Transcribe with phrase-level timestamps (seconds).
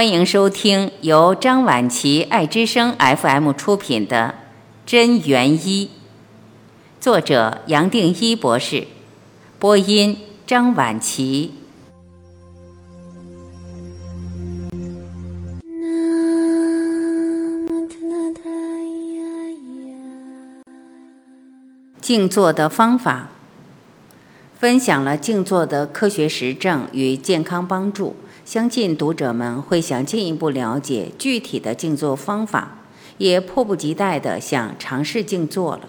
[0.00, 4.34] 欢迎收听由张晚琪爱之声 FM 出品的
[4.90, 5.86] 《真元一》，
[6.98, 8.86] 作者杨定一博士，
[9.58, 10.16] 播音
[10.46, 11.52] 张晚琪。
[22.00, 23.28] 静坐的方法，
[24.58, 28.16] 分享了静坐的科学实证与健康帮助。
[28.50, 32.78] 相信读者们会想进一步了解具体的静坐方法，
[33.18, 35.82] 也迫不及待地想尝试静坐了。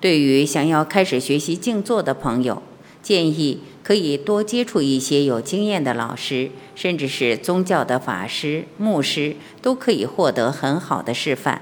[0.00, 2.62] 对于想要开始学习静坐的朋友，
[3.02, 11.60] 建议可以多接触一些有经验的老师，甚至是宗教的法师、牧师，都可以获得很好的示范。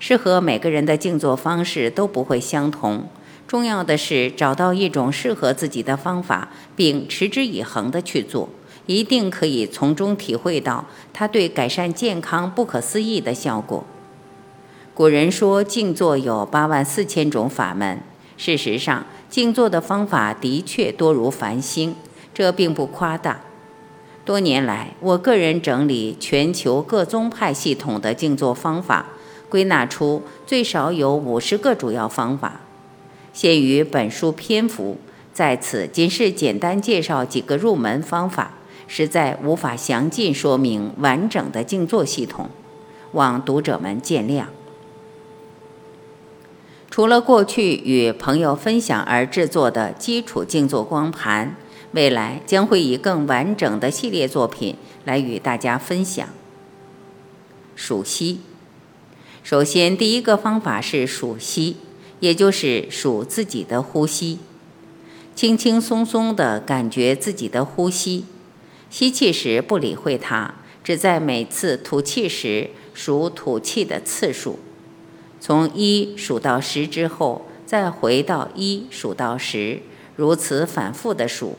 [0.00, 3.08] 适合每个人的静坐方式都不会相同，
[3.46, 8.48] 重要的是找到一种适合自己的方法，并持之以恒地去做。
[8.86, 13.84] 一定可以从中体会到它对改善健康不可思议的效果。
[14.92, 18.00] 古人说静坐有八万四千种法门，
[18.36, 21.96] 事实上，静坐的方法的确多如繁星，
[22.32, 23.40] 这并不夸大。
[24.24, 29.06] 多年来，我个人整理全球各宗派系统的静坐方法，
[29.48, 32.60] 归纳出最少有五十个主要方法。
[33.32, 34.96] 限于本书篇幅，
[35.32, 38.52] 在此仅是简单介绍几个入门方法。
[38.86, 42.50] 实在无法详尽说明完整的静坐系统，
[43.12, 44.44] 望读者们见谅。
[46.90, 51.56] 除了过去与朋友分享而制作的基础静坐光盘，
[51.90, 56.28] 未来将会以更完整的系列作品来与大家分享。
[57.74, 58.40] 数息，
[59.42, 61.78] 首先第一个方法是数息，
[62.20, 64.38] 也就是数自己的呼吸，
[65.34, 68.26] 轻轻松松地感觉自己的呼吸。
[68.94, 74.60] 吸气时不理会它，只在每次吐气时数吐气的次数，
[75.40, 79.80] 从一数到十之后，再回到一数到十，
[80.14, 81.58] 如此反复的数。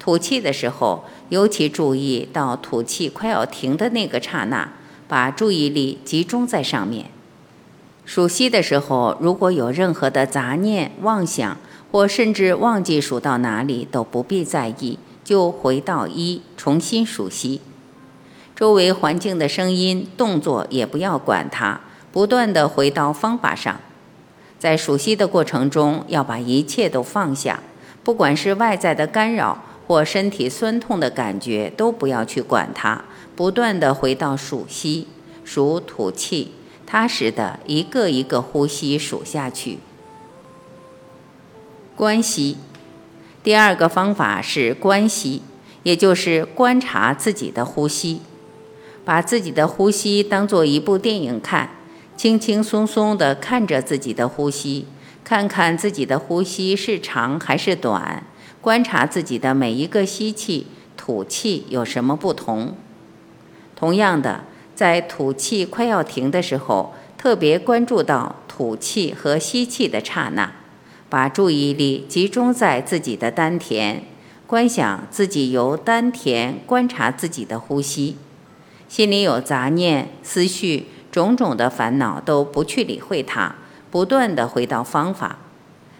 [0.00, 4.72] 吐气的时候，尤其注意到吐气快要停的那个刹那，
[5.06, 7.12] 把注意力集中在上面。
[8.04, 11.56] 数息的时候，如果有任何的杂念、妄想，
[11.92, 14.98] 或甚至忘记数到哪里，都不必在意。
[15.30, 17.60] 就回到一，重新数息，
[18.56, 23.80] 周围环境的声音、动作也不要管它，不断的回到方法上。
[24.58, 27.60] 在数息的过程中，要把一切都放下，
[28.02, 33.04] 不管是外在的干扰或身体酸痛的感觉，都不要去管它，
[33.36, 35.06] 不断的回到数息，
[35.44, 36.50] 数吐气，
[36.84, 39.78] 踏实的一个一个呼吸数下去。
[41.94, 42.56] 关息。
[43.42, 45.40] 第二个方法是观息，
[45.82, 48.20] 也就是观察自己的呼吸，
[49.02, 51.70] 把自己的呼吸当做一部电影看，
[52.18, 54.86] 轻轻松松地看着自己的呼吸，
[55.24, 58.22] 看看自己的呼吸是长还是短，
[58.60, 60.66] 观察自己的每一个吸气、
[60.98, 62.74] 吐气有什么不同。
[63.74, 70.52] 同样的，在吐气快要停的时候，特别关注到吐气和吸气的刹那。
[71.10, 74.04] 把注意力集中在自己的丹田，
[74.46, 78.16] 观想自己由丹田观察自己的呼吸，
[78.88, 83.56] 心里有杂念、思绪、种种的烦恼都不去理会它，
[83.90, 85.38] 不断的回到方法。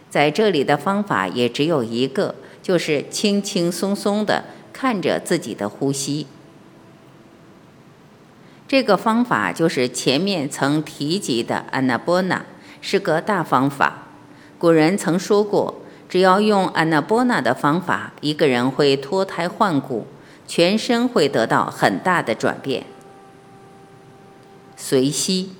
[0.08, 6.26] 在这里的方法也只有一个，就是轻轻松松的看着自己的呼吸。
[8.68, 12.44] 这个方法就是前面曾提及的安娜波那，
[12.80, 14.06] 是个大方法。
[14.60, 15.76] 古人曾说过，
[16.06, 20.06] 只要用安娜波那的方法，一个人会脱胎换骨，
[20.46, 22.84] 全身会得到很大的转变。
[24.76, 25.52] 随息，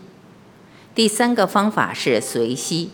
[0.94, 2.90] 第三个方法是随息，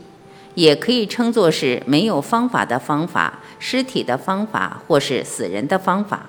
[0.55, 6.27] 也可以称作是没有方法的方法、尸体的方法或是死人的方法。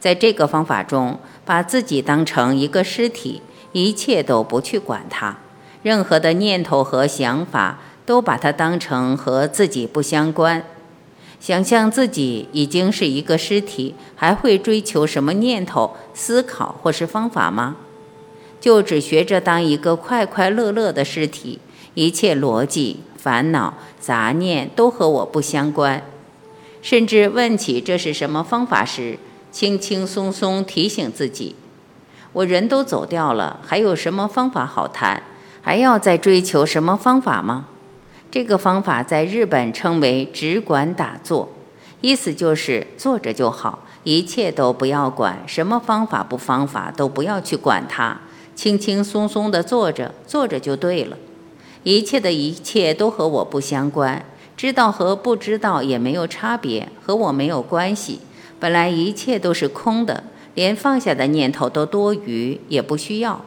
[0.00, 5.36] 在这个方法中，把自己当成一个尸体，一切都不去管它，
[5.84, 7.78] 任何的念头和想法。
[8.10, 10.64] 都把它当成和自己不相关，
[11.38, 17.76] 想象自己已经是一个尸体，还会追求什么念头、思考或是方法吗？
[18.60, 21.60] 就只学着当一个快快乐乐的尸体，
[21.94, 26.02] 一切逻辑、烦恼、杂念都和我不相关。
[26.82, 29.20] 甚至问起这是什么方法时，
[29.52, 31.54] 轻轻松松提醒自己：
[32.32, 35.22] 我人都走掉了，还有什么方法好谈？
[35.62, 37.66] 还要再追求什么方法吗？
[38.30, 41.48] 这个方法在日本称为“只管打坐”，
[42.00, 48.20] 意思就是坐着就好，一切都不要管，什么方法不方法都不要去管它，
[48.54, 51.16] 轻轻松松的坐着，坐着就对了。
[51.82, 54.24] 一切的一切都和我不相关，
[54.56, 58.20] 知道和不知道也没有差别，和我没有关系。
[58.60, 60.22] 本来一切都是空的，
[60.54, 63.44] 连放下的念头都多余，也不需要。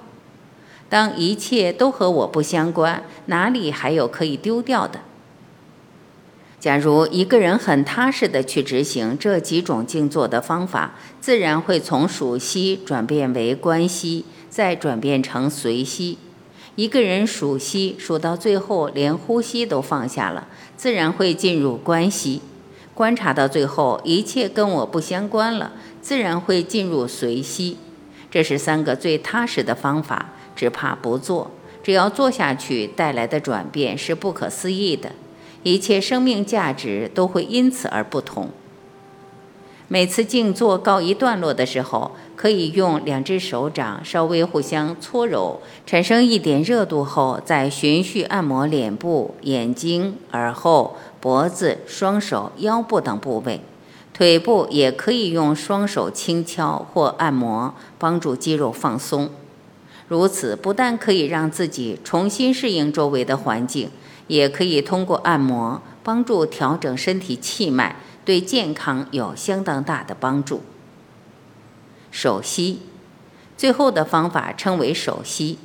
[0.93, 4.99] 当一切都和我不相关，哪里还有可以丢掉的？
[6.59, 16.19] 假如一个人很踏实的去执行这几种静坐的方法，自然会从属息转变为关息，再转变成随息。
[16.75, 20.47] 一个人数息数到最后，连呼吸都放下了，
[20.77, 22.43] 自然会进入关息。
[22.93, 25.71] 观察到最后，一切跟我不相关了，
[26.03, 27.79] 自然会进入随息。
[28.29, 31.51] 这是三个最踏实的方法，只怕不做。
[31.83, 35.11] 只要做下去，带来的转变是不可思议的，
[35.63, 38.49] 一切生命价值都会因此而不同。
[39.89, 50.95] 每次静坐告一段落的时候，可以用两只手掌稍微互相搓揉，产生一点热度后，再循序按摩脸部、眼睛、耳后。
[51.19, 53.61] 脖子、双手、腰部等部位，
[54.13, 59.29] 腿部也可以用双手轻敲或按摩，帮助肌肉放松。
[60.07, 63.89] 如此不但可以让自己重新适应周围的环境，
[64.27, 70.61] 也可以通过按摩帮助调整身体气脉，对健康有相当大的帮助。
[72.11, 72.81] 手吸，
[73.57, 75.57] 最后的方法称为手吸。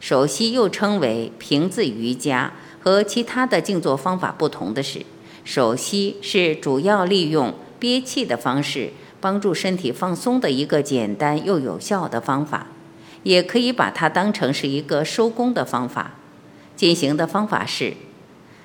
[0.00, 2.52] 手吸又称为平字瑜伽。
[2.82, 5.06] 和其他的静坐方法不同的是，
[5.42, 8.90] 手吸是主要利用憋气的方式
[9.22, 12.66] 帮助身体放松的一个简单又有效的方法，
[13.24, 16.12] 也可以把它当成是一个收功的方法。
[16.76, 17.94] 进行的方法是，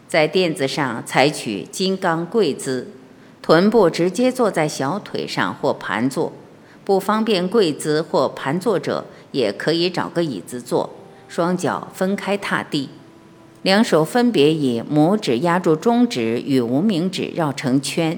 [0.08, 2.92] 在垫子上采取金刚跪姿，
[3.42, 6.34] 臀部直接坐在小腿上或盘坐，
[6.84, 10.90] 不方便跪姿或盘坐者，也可以找个椅子坐，
[11.28, 12.90] 双脚分开踏地。
[13.62, 18.18] 两手分别以拇指压住中指与无名指绕成圈，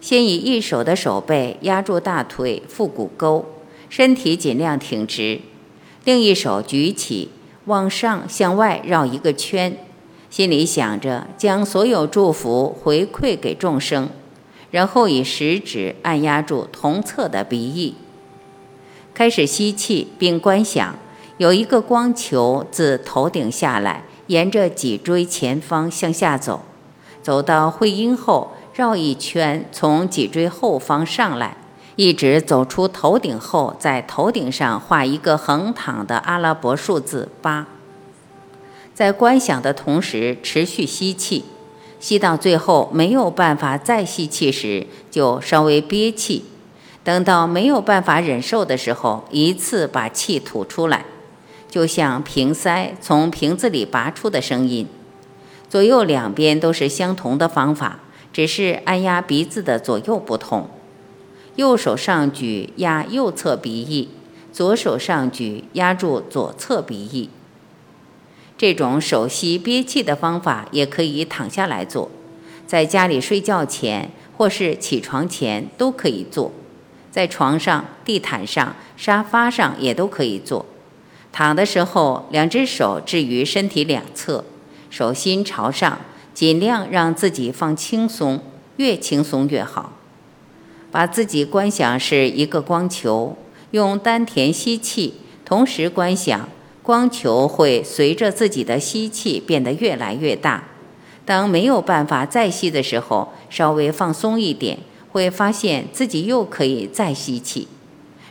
[0.00, 3.44] 先以一手的手背压住大腿腹股沟，
[3.88, 5.40] 身体尽量挺直；
[6.04, 7.30] 另一手举起，
[7.66, 9.76] 往上向外绕一个圈，
[10.30, 14.08] 心里想着将所有祝福回馈给众生，
[14.70, 17.94] 然后以食指按压住同侧的鼻翼，
[19.14, 20.96] 开始吸气，并观想
[21.38, 24.04] 有一个光球自头顶下来。
[24.28, 26.62] 沿着脊椎前方向下走，
[27.22, 31.56] 走到会阴后绕一圈，从脊椎后方上来，
[32.04, 37.68] 一直走出头顶后，在头顶上画一个横躺的阿拉伯数字八。
[38.92, 41.44] 在观想的同时，持续吸气，
[42.00, 46.44] 吸到最后没有办法再吸气时，就稍微憋气，
[47.04, 51.04] 等到没有办法忍受的时候，一次把气吐出来。
[51.70, 54.88] 就像瓶塞从瓶子里拔出的声音，
[55.70, 58.00] 左右两边都是相同的方法，
[58.32, 60.68] 只是按压鼻子的左右不同。
[61.56, 64.08] 右手上举压右侧鼻翼，
[64.52, 67.28] 左手上举压住左侧鼻翼。
[68.56, 72.10] 这种手吸憋气的方法也可以躺下来做，
[72.66, 76.52] 在家里睡觉前或是起床前都可以做，
[77.10, 80.64] 在床上、地毯上、沙发上也都可以做。
[81.32, 84.44] 躺的时候，两只手置于身体两侧，
[84.90, 85.98] 手心朝上，
[86.32, 88.40] 尽量让自己放轻松，
[88.76, 89.92] 越轻松越好。
[90.92, 93.34] 把自己观想是一个光球，
[93.70, 96.48] 用丹田吸气，同时观想
[96.82, 100.64] 光球会随着自己的吸气变得越来越大。
[101.24, 104.78] 当没有办法再吸的时候，稍微放松一点，
[105.10, 107.66] 会发现自己又可以再吸气。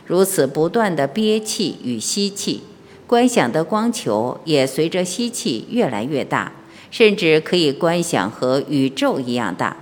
[0.06, 2.62] 如此不断的憋气与吸气。
[3.06, 6.52] 观想的光球也随着吸气越来越大，
[6.90, 9.76] 甚至可以观想和宇宙一样大。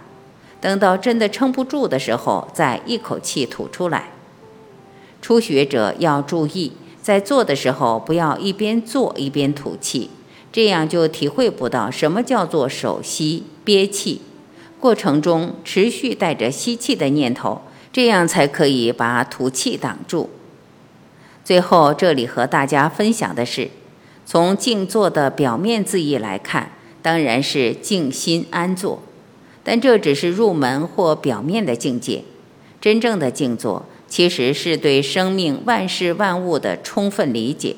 [0.60, 4.10] 等到真的撑不住的时候，再一口气吐出来。
[5.22, 10.10] 初学者要注意，在做的时候不要一边做一边吐气，
[10.52, 14.22] 这样就体会不到什么叫做手吸憋气。
[14.78, 17.60] 过程中持续带着吸气的念头，
[17.92, 20.30] 这样才可以把吐气挡住。
[21.44, 23.70] 最后，这里和大家分享的是，
[24.24, 29.02] 从静坐的表面字义来看，当然是静心安坐，
[29.70, 32.24] 但这只是入门或表面的境界。
[32.80, 37.76] 真正的静坐，其实是对生命万事万物的充分理解。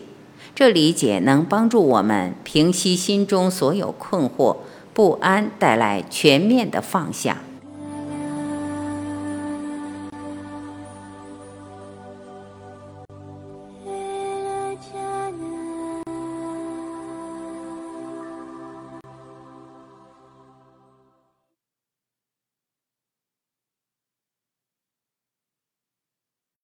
[0.55, 4.57] 这理解能帮助我们平息心中所有困惑
[4.95, 7.43] 不安，带来全面的放下。